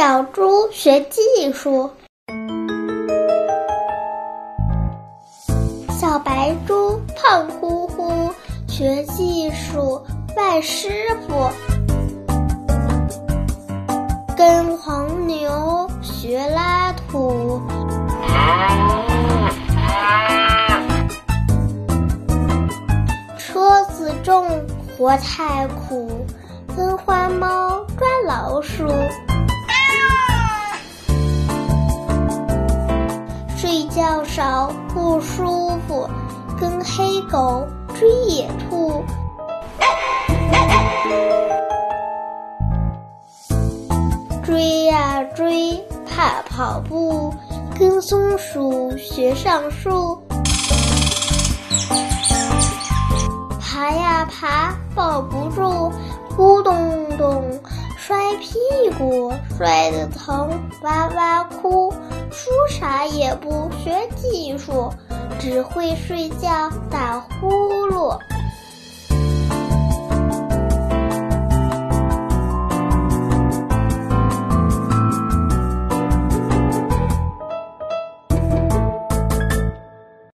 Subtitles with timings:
[0.00, 1.90] 小猪学技术。
[5.90, 8.32] 小白猪胖乎乎，
[8.66, 10.02] 学技术
[10.34, 10.88] 拜师
[11.28, 11.50] 傅。
[14.34, 17.60] 跟黄牛学拉土，
[23.36, 24.48] 车子重
[24.96, 26.24] 活太苦，
[26.74, 27.59] 跟花猫
[34.10, 36.08] 睡觉少不舒服，
[36.58, 37.64] 跟黑狗
[37.94, 39.04] 追野兔。
[44.42, 47.32] 追呀追，怕跑步，
[47.78, 50.20] 跟松鼠学上树。
[53.60, 55.92] 爬呀爬，抱不住，
[56.36, 57.44] 咕咚咚，
[57.96, 58.58] 摔屁
[58.98, 60.50] 股，摔得疼，
[60.82, 61.94] 哇哇哭。
[62.32, 64.92] 书啥也不学技术，
[65.38, 67.48] 只会睡觉打呼
[67.88, 68.16] 噜。